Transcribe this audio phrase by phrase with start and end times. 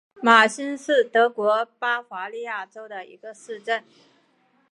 [0.19, 3.83] 马兴是德国巴伐利亚州的一个市镇。